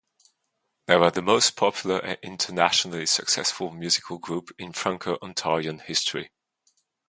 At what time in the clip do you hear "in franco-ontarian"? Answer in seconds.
4.57-5.79